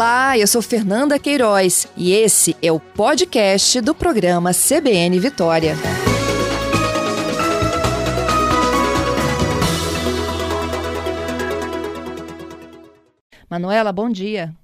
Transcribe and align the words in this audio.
Olá, 0.00 0.38
eu 0.38 0.46
sou 0.46 0.62
Fernanda 0.62 1.18
Queiroz 1.18 1.86
e 1.94 2.14
esse 2.14 2.56
é 2.62 2.72
o 2.72 2.80
podcast 2.80 3.82
do 3.82 3.94
programa 3.94 4.50
CBN 4.54 5.20
Vitória. 5.20 5.74
Manuela, 13.50 13.92
bom 13.92 14.08
dia. 14.08 14.54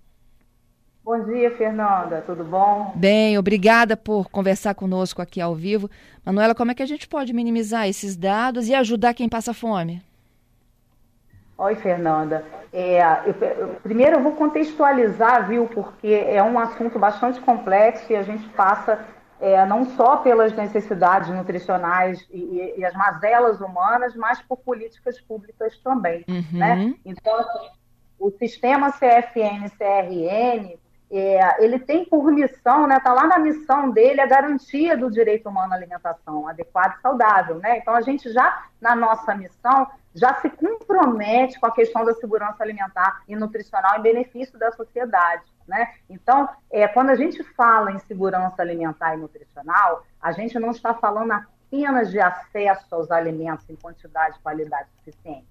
Bom 1.05 1.23
dia, 1.27 1.55
Fernanda. 1.59 2.23
Tudo 2.23 2.43
bom? 2.43 2.95
Bem, 2.97 3.37
obrigada 3.37 3.95
por 3.95 4.31
conversar 4.31 4.75
conosco 4.75 5.21
aqui 5.21 5.39
ao 5.39 5.55
vivo. 5.55 5.91
Manuela, 6.25 6.55
como 6.55 6.71
é 6.71 6.75
que 6.75 6.83
a 6.83 6.87
gente 6.87 7.07
pode 7.07 7.35
minimizar 7.35 7.87
esses 7.87 8.17
dados 8.17 8.71
e 8.71 8.75
ajudar 8.75 9.13
quem 9.13 9.29
passa 9.29 9.53
fome? 9.53 10.03
Oi, 11.59 11.75
Fernanda. 11.77 12.45
É, 12.73 13.01
eu, 13.25 13.33
eu, 13.33 13.69
primeiro 13.83 14.17
eu 14.17 14.23
vou 14.23 14.33
contextualizar, 14.33 15.49
viu, 15.49 15.67
porque 15.67 16.09
é 16.09 16.43
um 16.43 16.59
assunto 16.59 16.99
bastante 16.99 17.41
complexo 17.41 18.13
e 18.13 18.17
a 18.17 18.23
gente 18.23 18.47
passa 18.51 19.07
é, 19.41 19.65
não 19.65 19.85
só 19.85 20.19
pelas 20.19 20.53
necessidades 20.55 21.29
nutricionais 21.31 22.27
e, 22.31 22.75
e, 22.77 22.85
as 22.85 22.95
mazelas 22.95 23.61
humanas, 23.61 24.15
mas 24.15 24.41
por 24.43 24.59
políticas 24.59 25.21
públicas 25.21 25.79
também. 25.79 26.25
Uhum. 26.29 26.59
Né? 26.59 26.95
Então, 27.05 27.39
assim, 27.39 27.69
o 28.19 28.31
sistema 28.31 28.91
CFN-CRN, 28.93 30.79
é, 31.11 31.65
ele 31.65 31.79
tem 31.79 32.05
por 32.05 32.31
missão, 32.33 32.83
está 32.83 32.87
né, 32.87 33.01
tá 33.01 33.13
lá 33.13 33.27
na 33.27 33.39
missão 33.39 33.91
dele 33.91 34.21
a 34.21 34.27
garantia 34.27 34.97
do 34.97 35.11
direito 35.11 35.49
humano 35.49 35.73
à 35.73 35.77
alimentação 35.77 36.49
adequada 36.49 36.97
e 36.99 37.01
saudável. 37.01 37.57
Né? 37.57 37.79
Então, 37.79 37.95
a 37.95 38.01
gente 38.01 38.33
já, 38.33 38.65
na 38.81 38.97
nossa 38.97 39.35
missão, 39.35 39.87
já 40.17 40.35
se 40.41 40.49
compromete 40.49 41.61
com 41.61 41.67
a 41.67 41.71
questão 41.71 42.05
da 42.05 42.15
segurança 42.15 42.63
alimentar 42.63 43.23
e 43.29 43.37
nutricional 43.37 43.99
em 43.99 44.03
benefício 44.03 44.59
da 44.59 44.73
sociedade. 44.73 45.45
Né? 45.69 45.95
Então, 46.09 46.49
é, 46.71 46.89
quando 46.89 47.11
a 47.11 47.15
gente 47.15 47.43
fala 47.43 47.93
em 47.93 47.99
segurança 47.99 48.63
alimentar 48.63 49.15
e 49.15 49.19
nutricional, 49.19 50.05
a 50.21 50.33
gente 50.33 50.59
não 50.59 50.71
está 50.71 50.95
falando 50.95 51.33
apenas 51.33 52.11
de 52.11 52.19
acesso 52.19 52.87
aos 52.95 53.11
alimentos 53.11 53.69
em 53.69 53.77
quantidade 53.77 54.39
e 54.39 54.43
qualidade 54.43 54.89
suficiente. 54.97 55.47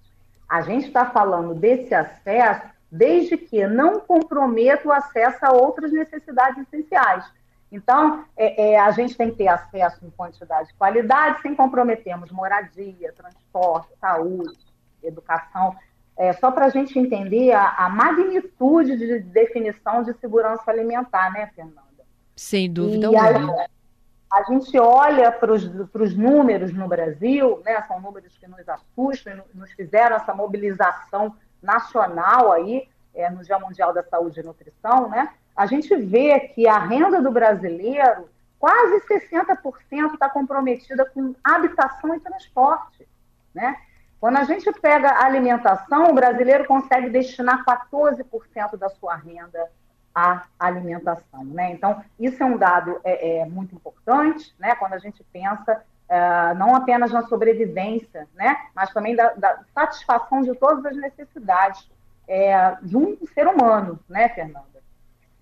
A 0.49 0.61
gente 0.61 0.87
está 0.87 1.05
falando 1.05 1.53
desse 1.53 1.93
acesso 1.93 2.73
desde 2.91 3.37
que 3.37 3.67
não 3.67 3.99
comprometa 3.99 4.87
o 4.87 4.91
acesso 4.91 5.45
a 5.45 5.51
outras 5.51 5.91
necessidades 5.91 6.63
essenciais. 6.63 7.25
Então, 7.71 8.23
é, 8.37 8.71
é, 8.71 8.79
a 8.79 8.91
gente 8.91 9.17
tem 9.17 9.31
que 9.31 9.37
ter 9.37 9.47
acesso 9.47 10.05
em 10.05 10.09
quantidade 10.11 10.69
e 10.69 10.73
qualidade, 10.75 11.41
sem 11.41 11.55
comprometermos 11.55 12.31
moradia, 12.31 13.13
transporte, 13.13 13.89
saúde, 13.99 14.57
educação. 15.03 15.75
É, 16.17 16.31
só 16.33 16.51
para 16.51 16.65
a 16.65 16.69
gente 16.69 16.97
entender 16.97 17.51
a, 17.51 17.75
a, 17.77 17.89
magnitude 17.89 18.97
de 18.97 19.19
definição 19.19 20.03
de 20.03 20.13
segurança 20.13 20.71
alimentar, 20.71 21.31
né, 21.33 21.51
Fernanda? 21.53 21.81
Sem 22.35 22.71
dúvida 22.71 23.07
alguma. 23.07 23.67
A 24.31 24.43
gente 24.43 24.77
olha 24.77 25.31
para 25.31 25.51
os 25.53 26.15
números 26.15 26.73
no 26.73 26.87
Brasil, 26.87 27.61
né, 27.63 27.81
são 27.87 28.01
números 28.01 28.37
que 28.37 28.47
nos 28.47 28.67
assustam, 28.67 29.43
nos 29.53 29.71
fizeram 29.71 30.15
essa 30.15 30.33
mobilização 30.33 31.35
nacional 31.61 32.51
aí, 32.51 32.87
é, 33.13 33.29
no 33.29 33.43
Dia 33.43 33.57
Mundial 33.59 33.93
da 33.93 34.03
Saúde 34.03 34.39
e 34.39 34.43
Nutrição, 34.43 35.09
né? 35.09 35.33
A 35.55 35.65
gente 35.65 35.95
vê 35.95 36.39
que 36.39 36.67
a 36.67 36.77
renda 36.77 37.21
do 37.21 37.31
brasileiro, 37.31 38.29
quase 38.59 38.99
60% 39.07 40.13
está 40.13 40.29
comprometida 40.29 41.05
com 41.05 41.33
habitação 41.43 42.15
e 42.15 42.19
transporte. 42.19 43.07
Né? 43.53 43.77
Quando 44.19 44.37
a 44.37 44.43
gente 44.43 44.71
pega 44.73 45.09
a 45.09 45.25
alimentação, 45.25 46.09
o 46.09 46.13
brasileiro 46.13 46.65
consegue 46.65 47.09
destinar 47.09 47.63
14% 47.63 48.77
da 48.77 48.89
sua 48.89 49.15
renda 49.15 49.69
à 50.13 50.43
alimentação. 50.59 51.45
Né? 51.45 51.71
Então, 51.71 52.03
isso 52.19 52.41
é 52.43 52.45
um 52.45 52.57
dado 52.57 52.99
é, 53.03 53.39
é 53.39 53.45
muito 53.45 53.73
importante 53.75 54.53
né? 54.59 54.75
quando 54.75 54.93
a 54.93 54.99
gente 54.99 55.23
pensa 55.31 55.83
é, 56.07 56.53
não 56.55 56.75
apenas 56.75 57.11
na 57.11 57.23
sobrevivência, 57.27 58.27
né? 58.35 58.57
mas 58.75 58.91
também 58.91 59.15
da, 59.15 59.33
da 59.33 59.59
satisfação 59.73 60.41
de 60.41 60.53
todas 60.55 60.85
as 60.85 60.97
necessidades 60.97 61.89
é, 62.27 62.75
de 62.81 62.97
um 62.97 63.17
ser 63.33 63.47
humano, 63.47 63.99
né, 64.09 64.29
Fernanda? 64.29 64.74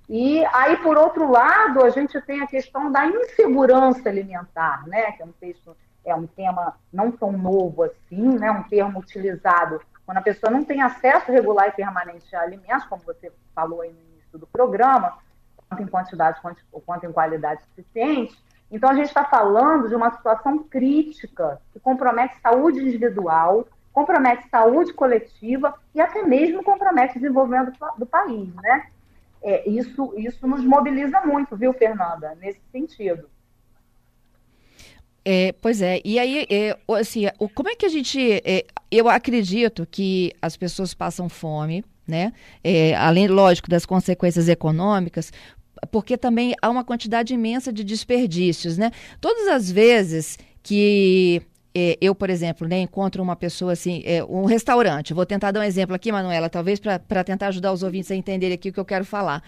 E 0.10 0.44
aí, 0.46 0.78
por 0.78 0.98
outro 0.98 1.30
lado, 1.30 1.84
a 1.84 1.90
gente 1.90 2.20
tem 2.22 2.42
a 2.42 2.48
questão 2.48 2.92
da 2.92 3.06
insegurança 3.06 4.10
alimentar, 4.10 4.86
né? 4.88 5.12
Que 5.14 5.24
é 5.24 5.26
um 5.26 5.32
texto, 5.32 5.76
é 6.06 6.14
um 6.14 6.28
tema 6.28 6.76
não 6.92 7.12
tão 7.12 7.32
novo 7.32 7.84
assim, 7.84 8.38
né? 8.38 8.52
Um 8.52 8.64
termo 8.64 9.00
utilizado 9.00 9.82
quando 10.06 10.18
a 10.18 10.22
pessoa 10.22 10.52
não 10.52 10.66
tem 10.66 10.82
acesso 10.82 11.32
regular 11.32 11.70
e 11.70 11.72
permanente 11.72 12.36
a 12.36 12.42
alimentos, 12.42 12.86
como 12.86 13.02
você 13.04 13.32
falou 13.56 13.82
aí 13.82 13.92
no 13.92 14.00
início 14.14 14.38
do 14.38 14.46
programa, 14.46 15.18
quanto 15.70 15.84
em 15.84 15.88
quantidade 15.88 16.42
quanto 16.86 17.06
em 17.06 17.12
qualidade 17.12 17.62
suficiente. 17.64 18.38
Então, 18.70 18.90
a 18.90 18.96
gente 18.96 19.08
está 19.08 19.24
falando 19.24 19.88
de 19.88 19.96
uma 19.96 20.12
situação 20.12 20.60
crítica 20.60 21.62
que 21.72 21.80
compromete 21.80 22.42
saúde 22.42 22.80
individual, 22.80 23.68
compromete 23.94 24.50
saúde 24.50 24.92
coletiva 24.94 25.74
e 25.94 26.02
até 26.02 26.24
mesmo 26.24 26.64
compromete 26.64 27.18
o 27.18 27.22
desenvolvimento 27.22 27.72
do 27.98 28.06
país, 28.06 28.54
né? 28.56 28.88
É, 29.44 29.70
isso, 29.70 30.14
isso 30.18 30.48
nos 30.48 30.64
mobiliza 30.64 31.22
muito, 31.22 31.56
viu, 31.56 31.74
Fernanda, 31.74 32.36
nesse 32.40 32.62
sentido. 32.72 33.30
É, 35.26 35.54
pois 35.62 35.82
é, 35.82 36.02
e 36.04 36.20
aí, 36.20 36.46
é, 36.50 36.78
assim, 37.00 37.24
como 37.54 37.70
é 37.70 37.76
que 37.76 37.86
a 37.86 37.90
gente. 37.90 38.20
É, 38.44 38.66
eu 38.92 39.08
acredito 39.08 39.88
que 39.90 40.34
as 40.42 40.58
pessoas 40.58 40.94
passam 40.94 41.30
fome, 41.30 41.84
né? 42.06 42.34
É, 42.64 42.94
além, 42.96 43.28
lógico, 43.28 43.70
das 43.70 43.86
consequências 43.86 44.50
econômicas, 44.50 45.32
porque 45.92 46.18
também 46.18 46.54
há 46.62 46.70
uma 46.70 46.84
quantidade 46.84 47.34
imensa 47.34 47.72
de 47.72 47.84
desperdícios, 47.84 48.78
né? 48.78 48.92
Todas 49.22 49.48
as 49.48 49.72
vezes 49.72 50.38
que 50.62 51.42
é, 51.76 51.98
eu, 52.00 52.14
por 52.14 52.30
exemplo, 52.30 52.68
né, 52.68 52.80
encontro 52.80 53.24
uma 53.24 53.36
pessoa 53.36 53.74
assim, 53.74 54.04
é, 54.06 54.24
um 54.24 54.46
restaurante, 54.46 55.14
vou 55.14 55.26
tentar 55.26 55.52
dar 55.52 55.62
um 55.62 55.64
exemplo 55.64 55.96
aqui, 55.96 56.12
Manuela, 56.12 56.50
talvez 56.50 56.80
para 56.80 57.24
tentar 57.24 57.48
ajudar 57.48 57.74
os 57.74 57.82
ouvintes 57.82 58.12
a 58.12 58.16
entenderem 58.16 58.56
aqui 58.56 58.70
o 58.70 58.74
que 58.74 58.80
eu 58.80 58.86
quero 58.86 59.06
falar. 59.06 59.44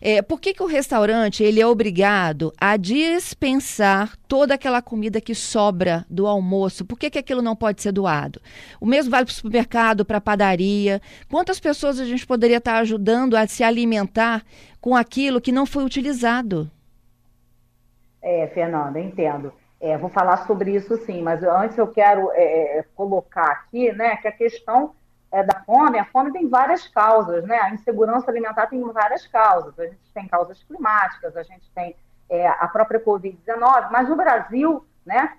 É, 0.00 0.20
por 0.20 0.38
que, 0.40 0.52
que 0.52 0.62
o 0.62 0.66
restaurante 0.66 1.42
ele 1.42 1.60
é 1.60 1.66
obrigado 1.66 2.52
a 2.60 2.76
dispensar 2.76 4.16
toda 4.28 4.54
aquela 4.54 4.82
comida 4.82 5.20
que 5.20 5.34
sobra 5.34 6.04
do 6.10 6.26
almoço? 6.26 6.84
Por 6.84 6.98
que, 6.98 7.08
que 7.08 7.18
aquilo 7.18 7.40
não 7.40 7.56
pode 7.56 7.80
ser 7.80 7.90
doado? 7.90 8.40
O 8.80 8.86
mesmo 8.86 9.10
vale 9.10 9.24
para 9.24 9.32
o 9.32 9.34
supermercado, 9.34 10.04
para 10.04 10.18
a 10.18 10.20
padaria. 10.20 11.00
Quantas 11.30 11.58
pessoas 11.58 11.98
a 11.98 12.04
gente 12.04 12.26
poderia 12.26 12.58
estar 12.58 12.76
ajudando 12.78 13.34
a 13.34 13.46
se 13.46 13.64
alimentar 13.64 14.44
com 14.80 14.94
aquilo 14.94 15.40
que 15.40 15.50
não 15.50 15.64
foi 15.64 15.84
utilizado? 15.84 16.70
É, 18.22 18.46
Fernanda, 18.48 19.00
entendo. 19.00 19.52
É, 19.84 19.98
vou 19.98 20.08
falar 20.08 20.46
sobre 20.46 20.74
isso 20.74 20.96
sim, 21.04 21.20
mas 21.20 21.42
antes 21.42 21.76
eu 21.76 21.86
quero 21.86 22.32
é, 22.32 22.78
é, 22.78 22.84
colocar 22.96 23.50
aqui 23.50 23.92
né, 23.92 24.16
que 24.16 24.26
a 24.26 24.32
questão 24.32 24.94
é, 25.30 25.42
da 25.42 25.60
fome, 25.60 25.98
a 25.98 26.06
fome 26.06 26.32
tem 26.32 26.48
várias 26.48 26.88
causas, 26.88 27.44
né? 27.44 27.58
A 27.58 27.68
insegurança 27.68 28.30
alimentar 28.30 28.66
tem 28.66 28.80
várias 28.80 29.26
causas. 29.26 29.78
A 29.78 29.84
gente 29.84 30.10
tem 30.14 30.26
causas 30.26 30.62
climáticas, 30.62 31.36
a 31.36 31.42
gente 31.42 31.70
tem 31.74 31.94
é, 32.30 32.48
a 32.48 32.66
própria 32.66 32.98
Covid-19, 32.98 33.90
mas 33.90 34.08
no 34.08 34.16
Brasil, 34.16 34.86
né, 35.04 35.34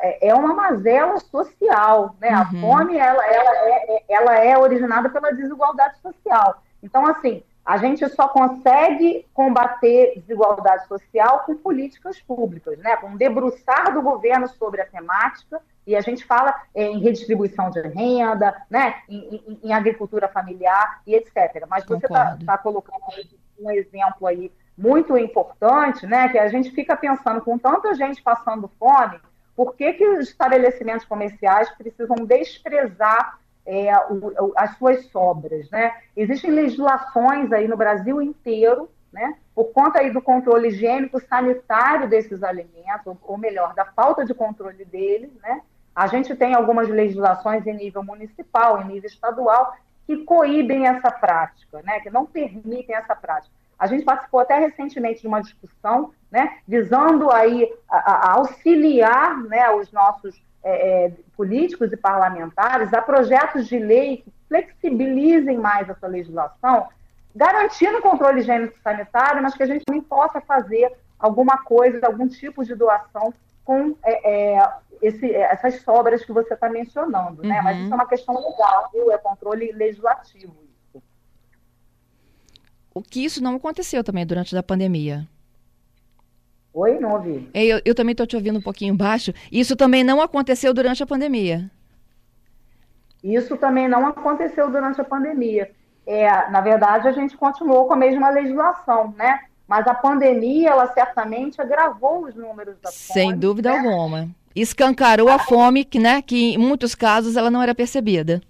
é, 0.00 0.28
é 0.28 0.34
uma 0.34 0.54
mazela 0.54 1.18
social, 1.18 2.16
né? 2.18 2.30
Uhum. 2.30 2.40
A 2.40 2.46
fome, 2.46 2.96
ela, 2.96 3.26
ela, 3.26 3.50
é, 3.68 4.04
ela 4.08 4.38
é 4.38 4.56
originada 4.56 5.10
pela 5.10 5.34
desigualdade 5.34 5.98
social. 5.98 6.62
Então, 6.82 7.06
assim, 7.06 7.42
a 7.64 7.76
gente 7.76 8.06
só 8.08 8.28
consegue 8.28 9.24
combater 9.32 10.14
desigualdade 10.16 10.86
social 10.88 11.40
com 11.46 11.56
políticas 11.56 12.20
públicas, 12.20 12.76
né? 12.78 12.96
com 12.96 13.16
debruçar 13.16 13.94
do 13.94 14.02
governo 14.02 14.48
sobre 14.48 14.80
a 14.80 14.86
temática, 14.86 15.60
e 15.86 15.96
a 15.96 16.00
gente 16.00 16.24
fala 16.24 16.54
em 16.74 17.00
redistribuição 17.00 17.70
de 17.70 17.80
renda, 17.80 18.54
né? 18.68 19.02
em, 19.08 19.42
em, 19.46 19.60
em 19.64 19.72
agricultura 19.72 20.28
familiar 20.28 21.02
e 21.06 21.14
etc. 21.14 21.64
Mas 21.68 21.84
você 21.84 22.04
está 22.04 22.36
tá 22.44 22.58
colocando 22.58 23.02
um 23.58 23.70
exemplo 23.70 24.26
aí 24.26 24.52
muito 24.76 25.16
importante, 25.16 26.04
né? 26.04 26.28
que 26.28 26.38
a 26.38 26.48
gente 26.48 26.70
fica 26.72 26.96
pensando, 26.96 27.40
com 27.42 27.56
tanta 27.58 27.94
gente 27.94 28.20
passando 28.22 28.68
fome, 28.76 29.20
por 29.54 29.76
que, 29.76 29.92
que 29.92 30.08
os 30.08 30.28
estabelecimentos 30.28 31.04
comerciais 31.04 31.70
precisam 31.76 32.16
desprezar 32.26 33.38
é, 33.66 33.92
o, 34.10 34.52
as 34.56 34.76
suas 34.76 35.06
sobras. 35.06 35.70
Né? 35.70 35.92
Existem 36.16 36.50
legislações 36.50 37.52
aí 37.52 37.68
no 37.68 37.76
Brasil 37.76 38.20
inteiro, 38.20 38.88
né, 39.12 39.36
por 39.54 39.66
conta 39.72 39.98
aí 39.98 40.10
do 40.10 40.22
controle 40.22 40.68
higiênico 40.68 41.20
sanitário 41.20 42.08
desses 42.08 42.42
alimentos, 42.42 43.14
ou, 43.22 43.36
melhor, 43.36 43.74
da 43.74 43.84
falta 43.84 44.24
de 44.24 44.32
controle 44.32 44.84
deles, 44.86 45.30
né? 45.42 45.60
A 45.94 46.06
gente 46.06 46.34
tem 46.34 46.54
algumas 46.54 46.88
legislações 46.88 47.66
em 47.66 47.74
nível 47.74 48.02
municipal, 48.02 48.80
em 48.80 48.86
nível 48.86 49.06
estadual, 49.06 49.76
que 50.06 50.24
coíbem 50.24 50.86
essa 50.86 51.10
prática, 51.10 51.82
né, 51.82 52.00
que 52.00 52.08
não 52.08 52.24
permitem 52.24 52.96
essa 52.96 53.14
prática. 53.14 53.54
A 53.78 53.86
gente 53.86 54.04
participou 54.04 54.40
até 54.40 54.58
recentemente 54.58 55.20
de 55.20 55.28
uma 55.28 55.42
discussão, 55.42 56.12
né, 56.30 56.58
visando 56.66 57.30
aí 57.30 57.70
a, 57.88 58.12
a 58.12 58.32
auxiliar, 58.38 59.36
né, 59.42 59.70
os 59.70 59.92
nossos 59.92 60.42
é, 60.64 61.06
é, 61.06 61.12
políticos 61.36 61.92
e 61.92 61.96
parlamentares 61.96 62.92
a 62.92 63.02
projetos 63.02 63.66
de 63.66 63.78
lei 63.78 64.18
que 64.18 64.32
flexibilizem 64.48 65.58
mais 65.58 65.88
essa 65.88 66.06
legislação, 66.06 66.88
garantindo 67.34 67.98
o 67.98 68.02
controle 68.02 68.40
higiênico 68.40 68.78
sanitário, 68.82 69.42
mas 69.42 69.54
que 69.54 69.62
a 69.62 69.66
gente 69.66 69.84
também 69.84 70.02
possa 70.02 70.40
fazer 70.40 70.92
alguma 71.18 71.58
coisa, 71.64 72.06
algum 72.06 72.28
tipo 72.28 72.64
de 72.64 72.74
doação 72.74 73.32
com 73.64 73.96
é, 74.04 74.56
é, 74.56 74.72
esse, 75.00 75.34
essas 75.34 75.80
sobras 75.82 76.24
que 76.24 76.32
você 76.32 76.54
está 76.54 76.68
mencionando, 76.68 77.42
né? 77.42 77.58
Uhum. 77.58 77.64
Mas 77.64 77.78
isso 77.78 77.92
é 77.92 77.94
uma 77.94 78.06
questão 78.06 78.34
legal, 78.34 78.90
viu? 78.92 79.10
É 79.10 79.18
controle 79.18 79.72
legislativo. 79.72 80.54
Isso. 80.94 81.02
O 82.94 83.02
que 83.02 83.24
isso 83.24 83.42
não 83.42 83.56
aconteceu 83.56 84.04
também 84.04 84.26
durante 84.26 84.56
a 84.56 84.62
pandemia. 84.62 85.26
Oi, 86.74 86.98
não 86.98 87.12
ouvi. 87.12 87.50
Eu, 87.52 87.80
eu 87.84 87.94
também 87.94 88.12
estou 88.12 88.26
te 88.26 88.34
ouvindo 88.34 88.58
um 88.58 88.62
pouquinho 88.62 88.94
baixo. 88.94 89.32
Isso 89.50 89.76
também 89.76 90.02
não 90.02 90.22
aconteceu 90.22 90.72
durante 90.72 91.02
a 91.02 91.06
pandemia. 91.06 91.70
Isso 93.22 93.56
também 93.56 93.88
não 93.88 94.06
aconteceu 94.06 94.70
durante 94.70 95.00
a 95.00 95.04
pandemia. 95.04 95.70
É, 96.06 96.50
na 96.50 96.60
verdade, 96.60 97.06
a 97.06 97.12
gente 97.12 97.36
continuou 97.36 97.86
com 97.86 97.92
a 97.92 97.96
mesma 97.96 98.30
legislação, 98.30 99.14
né? 99.16 99.40
Mas 99.68 99.86
a 99.86 99.94
pandemia, 99.94 100.70
ela 100.70 100.86
certamente 100.88 101.60
agravou 101.60 102.24
os 102.24 102.34
números 102.34 102.76
da 102.80 102.90
fome. 102.90 103.12
Sem 103.12 103.36
dúvida 103.36 103.70
né? 103.70 103.78
alguma. 103.78 104.28
Escancarou 104.54 105.28
a 105.28 105.38
fome, 105.38 105.84
que, 105.84 105.98
né, 105.98 106.20
que 106.20 106.54
em 106.54 106.58
muitos 106.58 106.94
casos 106.94 107.36
ela 107.36 107.50
não 107.50 107.62
era 107.62 107.74
percebida. 107.74 108.42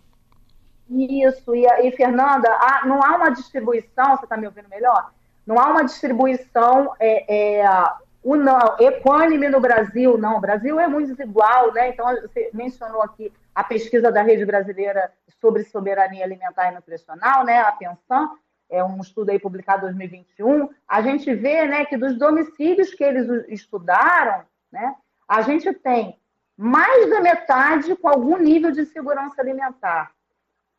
Isso, 0.91 1.55
e, 1.55 1.65
e 1.65 1.93
Fernanda, 1.93 2.49
há, 2.51 2.87
não 2.87 3.03
há 3.03 3.17
uma 3.17 3.31
distribuição, 3.31 4.17
você 4.17 4.25
está 4.25 4.37
me 4.37 4.47
ouvindo 4.47 4.69
melhor? 4.69 5.13
Não 5.47 5.59
há 5.59 5.71
uma 5.71 5.85
distribuição 5.85 6.93
é, 6.99 7.61
é, 7.61 7.67
não, 8.25 8.77
equânime 8.79 9.49
no 9.49 9.61
Brasil, 9.61 10.17
não. 10.17 10.37
O 10.37 10.41
Brasil 10.41 10.79
é 10.79 10.87
muito 10.87 11.15
desigual, 11.15 11.73
né? 11.73 11.89
Então, 11.89 12.07
você 12.21 12.51
mencionou 12.55 13.03
aqui 13.03 13.33
a 13.55 13.65
pesquisa 13.65 14.13
da 14.13 14.23
Rede 14.23 14.47
Brasileira 14.47 15.13
sobre 15.41 15.65
Soberania 15.65 16.25
Alimentar 16.25 16.71
e 16.71 16.75
Nutricional, 16.75 17.45
né? 17.45 17.61
A 17.61 17.73
pensão, 17.73 18.39
é 18.73 18.83
um 18.83 19.01
estudo 19.01 19.31
aí 19.31 19.39
publicado 19.39 19.83
em 19.83 19.91
2021. 19.91 20.71
A 20.89 21.03
gente 21.03 21.33
vê, 21.35 21.67
né, 21.67 21.85
que 21.85 21.97
dos 21.97 22.17
domicílios 22.17 22.95
que 22.95 23.05
eles 23.05 23.29
estudaram, 23.49 24.45
né, 24.73 24.97
a 25.29 25.43
gente 25.43 25.73
tem 25.75 26.19
mais 26.57 27.11
da 27.11 27.21
metade 27.21 27.95
com 27.97 28.09
algum 28.09 28.39
nível 28.39 28.71
de 28.71 28.87
segurança 28.87 29.41
alimentar. 29.41 30.11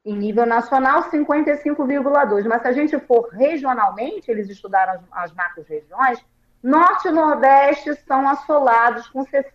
Em 0.05 0.15
nível 0.17 0.45
nacional, 0.45 1.03
55,2. 1.03 2.45
Mas 2.45 2.61
se 2.61 2.67
a 2.67 2.73
gente 2.73 2.99
for 2.99 3.29
regionalmente, 3.29 4.29
eles 4.29 4.49
estudaram 4.49 5.03
as 5.11 5.31
macro-regiões, 5.33 6.23
Norte 6.63 7.10
e 7.10 7.12
Nordeste 7.12 7.94
são 8.07 8.27
assolados 8.30 9.10
com 9.10 9.25
60%, 9.25 9.51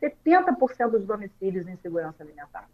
70% 0.00 0.90
dos 0.90 1.04
domicílios 1.04 1.66
em 1.66 1.76
segurança 1.76 2.22
alimentar. 2.22 2.68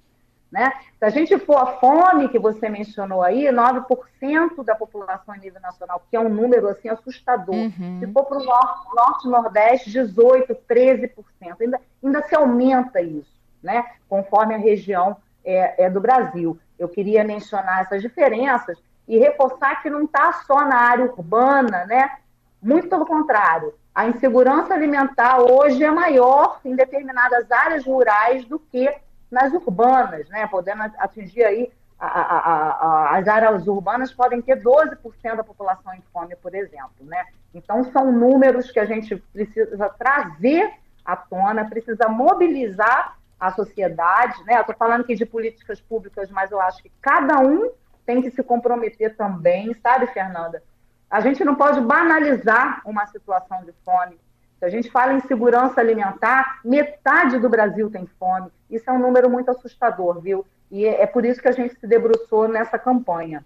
Né? 0.53 0.73
Se 0.99 1.05
a 1.05 1.11
gente 1.11 1.39
for 1.39 1.57
a 1.57 1.79
fome 1.79 2.29
que 2.29 2.39
você 2.39 2.69
mencionou 2.69 3.23
aí, 3.23 3.47
9% 3.47 4.65
da 4.65 4.75
população 4.75 5.35
em 5.35 5.41
nível 5.41 5.61
nacional, 5.61 6.03
que 6.11 6.17
é 6.17 6.21
um 6.21 6.29
número 6.29 6.69
assim 6.69 6.89
assustador. 6.89 7.55
Uhum. 7.55 7.99
Se 8.01 8.07
for 8.13 8.25
para 8.25 8.39
o 8.39 8.45
norte, 8.45 8.95
norte 8.95 9.27
e 9.27 9.31
nordeste, 9.31 9.91
18%, 9.91 10.57
13%. 10.69 11.15
Ainda, 11.61 11.81
ainda 12.03 12.23
se 12.23 12.35
aumenta 12.35 13.01
isso, 13.01 13.33
né? 13.63 13.85
conforme 14.09 14.55
a 14.55 14.59
região 14.59 15.17
é, 15.45 15.85
é 15.85 15.91
do 15.91 16.01
Brasil. 16.01 16.59
Eu 16.79 16.89
queria 16.89 17.25
mencionar 17.25 17.83
essas 17.83 18.03
diferenças 18.03 18.79
e 19.07 19.19
reforçar 19.19 19.83
que 19.83 19.91
não 19.91 20.05
está 20.05 20.33
só 20.47 20.67
na 20.67 20.77
área 20.77 21.05
urbana, 21.07 21.87
né? 21.87 22.11
Muito 22.61 22.89
pelo 22.89 23.07
contrário, 23.07 23.75
a 23.95 24.07
insegurança 24.07 24.75
alimentar 24.75 25.41
hoje 25.41 25.83
é 25.83 25.91
maior 25.91 26.61
em 26.65 26.75
determinadas 26.75 27.51
áreas 27.51 27.85
rurais 27.85 28.45
do 28.45 28.59
que 28.59 28.93
nas 29.31 29.53
urbanas, 29.53 30.29
né? 30.29 30.47
Podendo 30.47 30.83
atingir 30.99 31.45
aí 31.45 31.73
a, 31.99 32.07
a, 32.07 32.39
a, 32.39 33.19
as 33.19 33.27
áreas 33.27 33.67
urbanas 33.67 34.13
podem 34.13 34.41
ter 34.41 34.63
12% 34.63 35.37
da 35.37 35.45
população 35.45 35.93
em 35.95 36.03
fome, 36.13 36.37
por 36.37 36.55
exemplo, 36.55 37.05
né? 37.05 37.25
Então 37.53 37.85
são 37.85 38.13
números 38.13 38.71
que 38.71 38.79
a 38.79 38.85
gente 38.85 39.17
precisa 39.17 39.89
trazer 39.91 40.73
à 41.05 41.17
tona, 41.17 41.69
precisa 41.69 42.09
mobilizar 42.09 43.19
a 43.39 43.53
sociedade, 43.53 44.43
né? 44.45 44.61
Estou 44.61 44.75
falando 44.77 45.03
aqui 45.03 45.15
de 45.15 45.27
políticas 45.27 45.81
públicas, 45.81 46.31
mas 46.31 46.51
eu 46.51 46.61
acho 46.61 46.83
que 46.83 46.91
cada 47.01 47.41
um 47.41 47.71
tem 48.05 48.23
que 48.23 48.31
se 48.31 48.43
comprometer 48.43 49.17
também, 49.17 49.75
sabe, 49.75 50.07
Fernanda? 50.09 50.63
A 51.11 51.21
gente 51.21 51.43
não 51.45 51.55
pode 51.55 51.81
banalizar 51.81 52.83
uma 52.85 53.07
situação 53.07 53.65
de 53.65 53.73
fome. 53.85 54.19
Se 54.59 54.65
a 54.65 54.69
gente 54.69 54.91
fala 54.91 55.15
em 55.15 55.21
segurança 55.21 55.81
alimentar, 55.81 56.61
metade 56.65 57.39
do 57.39 57.49
Brasil 57.49 57.91
tem 57.91 58.07
fome. 58.19 58.51
Isso 58.69 58.91
é 58.91 58.93
um 58.93 58.99
número 58.99 59.31
muito 59.31 59.51
assustador, 59.51 60.21
viu? 60.21 60.45
E 60.71 60.85
é 60.85 61.07
por 61.07 61.25
isso 61.25 61.41
que 61.41 61.49
a 61.49 61.53
gente 61.53 61.79
se 61.79 61.87
debruçou 61.87 62.47
nessa 62.47 62.79
campanha. 62.79 63.45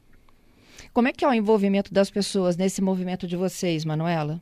Como 0.93 1.07
é 1.07 1.13
que 1.13 1.25
é 1.25 1.29
o 1.29 1.33
envolvimento 1.33 1.95
das 1.95 2.11
pessoas 2.11 2.57
nesse 2.57 2.83
movimento 2.83 3.27
de 3.27 3.37
vocês, 3.37 3.85
Manuela? 3.85 4.41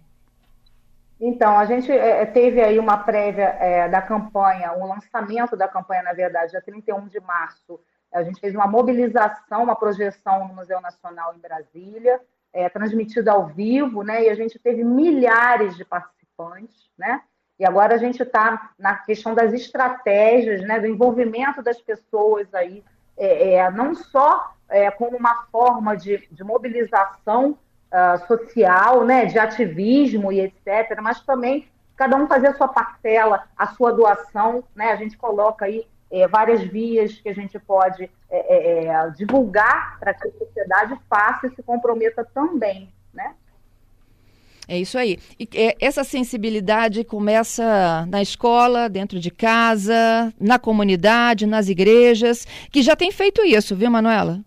Então, 1.21 1.59
a 1.59 1.67
gente 1.67 1.93
é, 1.93 2.25
teve 2.25 2.63
aí 2.63 2.79
uma 2.79 2.97
prévia 2.97 3.55
é, 3.61 3.89
da 3.89 4.01
campanha, 4.01 4.73
o 4.73 4.81
um 4.81 4.87
lançamento 4.87 5.55
da 5.55 5.69
campanha, 5.69 6.03
na 6.03 6.15
verdade, 6.15 6.53
dia 6.53 6.63
31 6.63 7.09
de 7.09 7.21
março. 7.21 7.79
A 8.13 8.23
gente 8.23 8.41
fez 8.41 8.55
uma 8.55 8.67
mobilização, 8.67 9.63
uma 9.63 9.77
projeção 9.77 10.49
no 10.49 10.55
Museu 10.55 10.81
Nacional 10.81 11.35
em 11.35 11.39
Brasília 11.39 12.19
é, 12.53 12.69
transmitida 12.69 13.33
ao 13.33 13.47
vivo, 13.47 14.03
né? 14.03 14.25
E 14.25 14.31
a 14.31 14.35
gente 14.35 14.59
teve 14.59 14.85
milhares 14.85 15.77
de 15.77 15.85
participantes, 15.85 16.91
né? 16.99 17.23
E 17.59 17.65
agora 17.65 17.95
a 17.95 17.99
gente 17.99 18.23
está 18.23 18.71
na 18.79 18.95
questão 18.95 19.35
das 19.35 19.53
estratégias, 19.53 20.63
né? 20.63 20.81
Do 20.81 20.87
envolvimento 20.87 21.63
das 21.63 21.81
pessoas 21.81 22.53
aí, 22.55 22.83
é, 23.17 23.55
é, 23.55 23.71
não 23.71 23.95
só 23.95 24.55
é, 24.69 24.91
como 24.91 25.17
uma 25.17 25.47
forma 25.53 25.97
de, 25.97 26.27
de 26.31 26.43
mobilização 26.43 27.59
uh, 27.93 28.27
social, 28.27 29.05
né? 29.05 29.27
De 29.27 29.39
ativismo 29.39 30.33
e 30.33 30.41
etc., 30.41 31.01
mas 31.03 31.21
também 31.21 31.69
cada 31.97 32.17
um 32.17 32.27
fazer 32.27 32.49
a 32.49 32.55
sua 32.55 32.69
parcela, 32.69 33.45
a 33.57 33.67
sua 33.69 33.93
doação, 33.93 34.65
né? 34.75 34.93
A 34.93 34.97
gente 34.97 35.19
coloca 35.19 35.67
aí 35.67 35.87
é, 36.11 36.27
várias 36.27 36.63
vias 36.63 37.13
que 37.21 37.29
a 37.29 37.35
gente 37.35 37.59
pode 37.59 38.11
é, 38.31 38.31
é, 38.31 38.85
é 38.87 39.11
divulgar 39.11 39.99
para 40.01 40.13
que 40.13 40.27
a 40.27 40.33
sociedade 40.33 40.99
faça 41.09 41.47
e 41.47 41.55
se 41.55 41.63
comprometa 41.63 42.25
também, 42.35 42.93
né? 43.15 43.35
É 44.67 44.79
isso 44.79 44.97
aí. 44.97 45.19
E 45.39 45.49
é, 45.55 45.77
essa 45.81 46.05
sensibilidade 46.05 47.03
começa 47.03 48.07
na 48.07 48.23
escola, 48.23 48.89
dentro 48.89 49.19
de 49.19 49.31
casa, 49.31 50.33
na 50.39 50.61
comunidade, 50.61 51.45
nas 51.45 51.69
igrejas, 51.69 52.47
que 52.71 52.81
já 52.81 52.95
tem 52.95 53.11
feito 53.11 53.45
isso, 53.45 53.75
viu, 53.75 53.91
Manuela? 53.91 54.41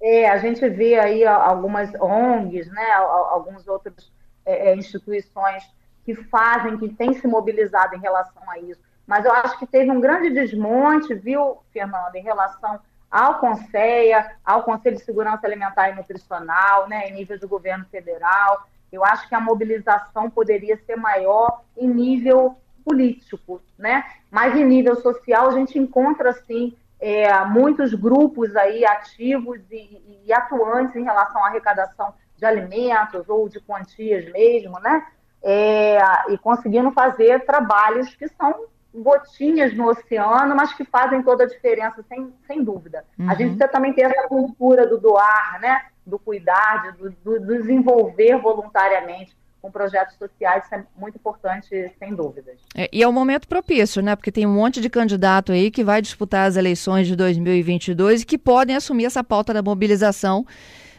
É, 0.00 0.30
a 0.30 0.38
gente 0.38 0.68
vê 0.68 0.96
aí 0.96 1.26
algumas 1.26 1.92
ONGs, 2.00 2.68
né, 2.68 2.92
algumas 2.92 3.66
outras 3.66 4.12
é, 4.46 4.76
instituições 4.76 5.64
que 6.04 6.14
fazem, 6.14 6.78
que 6.78 6.88
têm 6.90 7.12
se 7.14 7.26
mobilizado 7.26 7.96
em 7.96 8.00
relação 8.00 8.48
a 8.48 8.60
isso 8.60 8.87
mas 9.08 9.24
eu 9.24 9.32
acho 9.32 9.58
que 9.58 9.66
teve 9.66 9.90
um 9.90 10.02
grande 10.02 10.28
desmonte, 10.28 11.14
viu, 11.14 11.56
Fernanda, 11.72 12.18
em 12.18 12.22
relação 12.22 12.78
ao 13.10 13.38
CONSEA, 13.38 14.32
ao 14.44 14.64
Conselho 14.64 14.96
de 14.96 15.02
Segurança 15.02 15.46
Alimentar 15.46 15.88
e 15.88 15.94
Nutricional, 15.94 16.86
né, 16.86 17.08
em 17.08 17.14
nível 17.14 17.38
do 17.38 17.48
governo 17.48 17.86
federal. 17.86 18.68
Eu 18.92 19.02
acho 19.02 19.26
que 19.26 19.34
a 19.34 19.40
mobilização 19.40 20.28
poderia 20.28 20.76
ser 20.84 20.96
maior 20.96 21.62
em 21.74 21.88
nível 21.88 22.58
político, 22.84 23.62
né? 23.78 24.04
Mas 24.30 24.54
em 24.54 24.64
nível 24.64 24.94
social 24.96 25.48
a 25.48 25.52
gente 25.52 25.78
encontra 25.78 26.34
sim 26.34 26.76
é, 27.00 27.32
muitos 27.46 27.94
grupos 27.94 28.54
aí 28.56 28.84
ativos 28.84 29.58
e, 29.70 30.22
e, 30.26 30.32
atuantes 30.34 30.96
em 30.96 31.04
relação 31.04 31.42
à 31.42 31.48
arrecadação 31.48 32.12
de 32.36 32.44
alimentos 32.44 33.26
ou 33.26 33.48
de 33.48 33.58
quantias 33.60 34.30
mesmo, 34.30 34.78
né? 34.80 35.06
É, 35.42 35.98
e 36.28 36.36
conseguindo 36.36 36.90
fazer 36.90 37.46
trabalhos 37.46 38.14
que 38.14 38.28
são 38.28 38.66
gotinhas 38.94 39.74
no 39.74 39.88
oceano, 39.88 40.56
mas 40.56 40.72
que 40.72 40.84
fazem 40.84 41.22
toda 41.22 41.44
a 41.44 41.46
diferença, 41.46 42.04
sem, 42.08 42.32
sem 42.46 42.64
dúvida. 42.64 43.04
Uhum. 43.18 43.30
A 43.30 43.34
gente 43.34 43.62
uhum. 43.62 43.68
também 43.68 43.92
tem 43.92 44.04
essa 44.04 44.28
cultura 44.28 44.86
do 44.86 44.98
doar, 44.98 45.60
né? 45.60 45.82
do 46.08 46.18
cuidar, 46.18 46.96
do, 46.96 47.10
do, 47.22 47.40
do 47.40 47.58
desenvolver 47.58 48.38
voluntariamente 48.38 49.36
com 49.60 49.70
projetos 49.70 50.16
sociais, 50.16 50.64
isso 50.64 50.74
é 50.74 50.84
muito 50.96 51.16
importante, 51.16 51.92
sem 51.98 52.14
dúvidas. 52.14 52.58
É, 52.76 52.88
e 52.92 53.02
é 53.02 53.08
um 53.08 53.12
momento 53.12 53.48
propício, 53.48 54.00
né? 54.00 54.14
Porque 54.14 54.30
tem 54.30 54.46
um 54.46 54.54
monte 54.54 54.80
de 54.80 54.88
candidato 54.88 55.50
aí 55.50 55.70
que 55.70 55.82
vai 55.82 56.00
disputar 56.00 56.46
as 56.46 56.56
eleições 56.56 57.08
de 57.08 57.16
2022 57.16 58.22
e 58.22 58.26
que 58.26 58.38
podem 58.38 58.76
assumir 58.76 59.06
essa 59.06 59.22
pauta 59.22 59.52
da 59.52 59.60
mobilização 59.60 60.46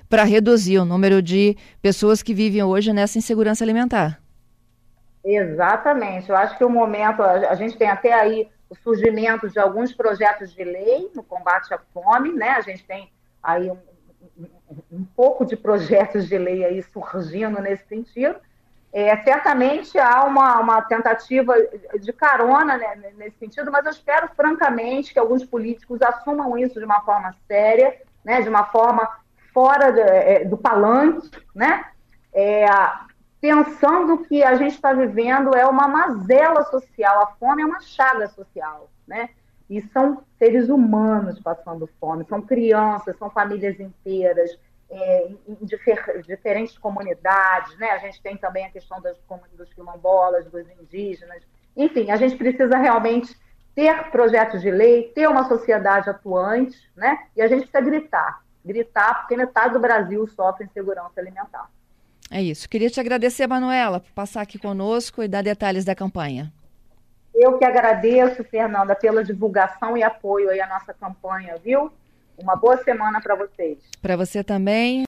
para 0.09 0.23
reduzir 0.23 0.77
o 0.77 0.85
número 0.85 1.21
de 1.21 1.55
pessoas 1.81 2.21
que 2.21 2.33
vivem 2.33 2.61
hoje 2.61 2.91
nessa 2.91 3.17
insegurança 3.17 3.63
alimentar. 3.63 4.19
Exatamente. 5.23 6.29
Eu 6.29 6.35
acho 6.35 6.57
que 6.57 6.63
o 6.63 6.69
momento, 6.69 7.21
a 7.21 7.55
gente 7.55 7.77
tem 7.77 7.89
até 7.89 8.13
aí 8.13 8.49
o 8.69 8.75
surgimento 8.75 9.49
de 9.49 9.59
alguns 9.59 9.93
projetos 9.93 10.53
de 10.53 10.63
lei 10.63 11.11
no 11.15 11.23
combate 11.23 11.73
à 11.73 11.79
fome, 11.93 12.31
né? 12.31 12.51
A 12.51 12.61
gente 12.61 12.85
tem 12.85 13.11
aí 13.41 13.69
um, 13.69 13.77
um, 14.91 15.03
pouco 15.15 15.45
de 15.45 15.57
projetos 15.57 16.27
de 16.27 16.37
lei 16.37 16.63
aí 16.63 16.83
surgindo 16.83 17.59
nesse 17.61 17.85
sentido. 17.87 18.35
É, 18.91 19.15
certamente 19.17 19.99
há 19.99 20.23
uma, 20.23 20.59
uma 20.59 20.81
tentativa 20.81 21.53
de 21.99 22.11
carona 22.11 22.77
né, 22.77 23.13
nesse 23.17 23.37
sentido, 23.37 23.71
mas 23.71 23.85
eu 23.85 23.91
espero 23.91 24.29
francamente 24.35 25.13
que 25.13 25.19
alguns 25.19 25.45
políticos 25.45 26.01
assumam 26.01 26.57
isso 26.57 26.79
de 26.79 26.85
uma 26.85 27.01
forma 27.01 27.35
séria, 27.47 28.01
né, 28.23 28.41
de 28.41 28.49
uma 28.49 28.65
forma 28.65 29.07
fora 29.53 29.91
de, 29.91 29.99
é, 29.99 30.45
do 30.45 30.57
palanque, 30.57 31.29
né? 31.53 31.85
É, 32.33 32.65
pensando 33.39 34.19
que 34.25 34.43
a 34.43 34.55
gente 34.55 34.73
está 34.73 34.93
vivendo 34.93 35.55
é 35.55 35.65
uma 35.65 35.87
mazela 35.87 36.63
social, 36.65 37.23
a 37.23 37.27
fome 37.37 37.61
é 37.61 37.65
uma 37.65 37.79
chaga 37.79 38.27
social, 38.27 38.89
né? 39.07 39.29
E 39.69 39.81
são 39.81 40.23
seres 40.37 40.67
humanos 40.67 41.39
passando 41.39 41.87
fome, 41.99 42.25
são 42.27 42.41
crianças, 42.41 43.17
são 43.17 43.29
famílias 43.29 43.79
inteiras, 43.79 44.57
é, 44.89 45.31
em 45.47 45.65
difer 45.65 46.21
diferentes 46.23 46.77
comunidades, 46.77 47.77
né? 47.77 47.91
A 47.91 47.99
gente 47.99 48.21
tem 48.21 48.35
também 48.35 48.65
a 48.65 48.71
questão 48.71 48.99
das, 49.01 49.15
dos 49.53 49.73
quilombolas, 49.73 50.45
dos 50.45 50.65
indígenas. 50.81 51.43
Enfim, 51.77 52.11
a 52.11 52.17
gente 52.17 52.35
precisa 52.35 52.77
realmente 52.77 53.37
ter 53.75 54.09
projetos 54.09 54.61
de 54.61 54.71
lei, 54.71 55.11
ter 55.13 55.29
uma 55.29 55.47
sociedade 55.47 56.09
atuante, 56.09 56.77
né? 56.95 57.27
E 57.35 57.41
a 57.41 57.47
gente 57.47 57.67
precisa 57.67 57.81
gritar, 57.81 58.43
gritar, 58.65 59.19
porque 59.19 59.37
metade 59.37 59.73
do 59.73 59.79
Brasil 59.79 60.27
sofre 60.27 60.65
insegurança 60.65 61.21
alimentar. 61.21 61.69
É 62.31 62.41
isso. 62.41 62.69
Queria 62.69 62.89
te 62.89 62.99
agradecer, 62.99 63.47
Manuela, 63.47 63.99
por 63.99 64.11
passar 64.11 64.41
aqui 64.41 64.59
conosco 64.59 65.23
e 65.23 65.27
dar 65.27 65.41
detalhes 65.41 65.83
da 65.83 65.95
campanha. 65.95 66.51
Eu 67.33 67.57
que 67.57 67.65
agradeço, 67.65 68.43
Fernanda, 68.43 68.95
pela 68.95 69.23
divulgação 69.23 69.97
e 69.97 70.03
apoio 70.03 70.49
aí 70.49 70.59
à 70.59 70.67
nossa 70.67 70.93
campanha, 70.93 71.55
viu? 71.63 71.91
Uma 72.37 72.55
boa 72.55 72.77
semana 72.83 73.21
para 73.21 73.35
vocês. 73.35 73.77
Para 74.01 74.15
você 74.15 74.43
também. 74.43 74.97